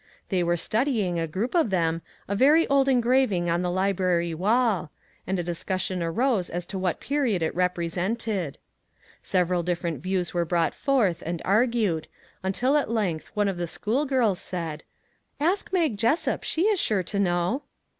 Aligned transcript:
They 0.29 0.41
were 0.41 0.57
studying, 0.57 1.19
a 1.19 1.27
group 1.27 1.53
of 1.53 1.69
them, 1.69 2.01
a 2.27 2.35
very 2.35 2.65
old 2.69 2.89
engraving 2.89 3.51
on 3.51 3.61
the 3.61 3.69
library 3.69 4.33
wall, 4.33 4.89
and 5.27 5.37
a 5.37 5.43
discus 5.43 5.83
sion 5.83 6.01
arose 6.01 6.49
as 6.49 6.65
to 6.65 6.79
what 6.79 6.99
period 6.99 7.43
it 7.43 7.53
represented. 7.53 8.57
Several 9.21 9.61
different 9.61 10.01
views 10.01 10.33
were 10.33 10.43
brought 10.43 10.73
forth 10.73 11.21
and 11.23 11.39
argued, 11.45 12.07
until 12.41 12.77
at 12.77 12.89
length 12.89 13.29
one 13.35 13.47
of 13.47 13.57
the 13.57 13.67
school 13.67 14.07
girls 14.07 14.39
said:" 14.39 14.83
Ask 15.39 15.71
Mag 15.71 15.97
Jessup; 15.97 16.41
she 16.43 16.63
is 16.63 16.79
sure 16.79 17.03
to 17.03 17.19
know." 17.19 17.61